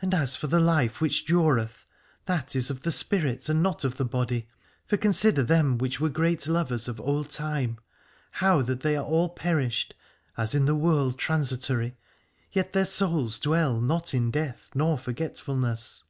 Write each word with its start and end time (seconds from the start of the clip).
And 0.00 0.14
as 0.14 0.34
for 0.34 0.46
the 0.46 0.60
life 0.60 0.98
which 0.98 1.26
dureth, 1.26 1.84
that 2.24 2.56
is 2.56 2.70
of 2.70 2.84
the 2.84 2.90
spirit 2.90 3.50
and 3.50 3.62
not 3.62 3.84
of 3.84 3.98
the 3.98 4.04
body: 4.06 4.48
for 4.86 4.96
consider 4.96 5.42
them 5.42 5.76
which 5.76 6.00
were 6.00 6.08
great 6.08 6.46
lovers 6.48 6.88
of 6.88 6.98
old 6.98 7.28
time, 7.30 7.76
how 8.30 8.62
that 8.62 8.80
they 8.80 8.98
all 8.98 9.24
are 9.24 9.28
perished, 9.28 9.92
as 10.38 10.54
in 10.54 10.64
the 10.64 10.74
world 10.74 11.18
transitory, 11.18 11.98
yet 12.50 12.72
their 12.72 12.86
souls 12.86 13.38
dwell 13.38 13.78
not 13.78 14.14
in 14.14 14.30
death 14.30 14.70
nor 14.74 14.96
forgetfulness. 14.96 16.02